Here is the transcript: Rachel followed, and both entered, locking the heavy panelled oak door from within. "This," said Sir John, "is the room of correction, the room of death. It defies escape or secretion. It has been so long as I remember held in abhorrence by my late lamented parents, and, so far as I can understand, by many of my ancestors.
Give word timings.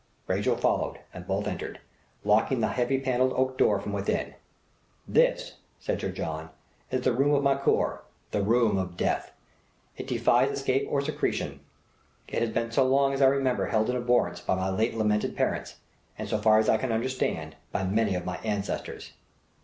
Rachel 0.25 0.55
followed, 0.57 0.97
and 1.13 1.27
both 1.27 1.45
entered, 1.47 1.79
locking 2.23 2.59
the 2.59 2.69
heavy 2.69 2.97
panelled 2.99 3.33
oak 3.33 3.55
door 3.55 3.79
from 3.79 3.93
within. 3.93 4.33
"This," 5.07 5.57
said 5.79 6.01
Sir 6.01 6.09
John, 6.09 6.49
"is 6.89 7.01
the 7.03 7.13
room 7.13 7.35
of 7.35 7.43
correction, 7.61 7.99
the 8.31 8.41
room 8.41 8.79
of 8.79 8.97
death. 8.97 9.31
It 9.97 10.07
defies 10.07 10.49
escape 10.49 10.87
or 10.89 11.01
secretion. 11.01 11.59
It 12.27 12.41
has 12.41 12.49
been 12.49 12.71
so 12.71 12.83
long 12.83 13.13
as 13.13 13.21
I 13.21 13.27
remember 13.27 13.67
held 13.67 13.91
in 13.91 13.95
abhorrence 13.95 14.41
by 14.41 14.55
my 14.55 14.71
late 14.71 14.95
lamented 14.95 15.37
parents, 15.37 15.75
and, 16.17 16.27
so 16.27 16.39
far 16.39 16.57
as 16.57 16.67
I 16.67 16.77
can 16.77 16.91
understand, 16.91 17.55
by 17.71 17.83
many 17.83 18.15
of 18.15 18.25
my 18.25 18.37
ancestors. 18.37 19.11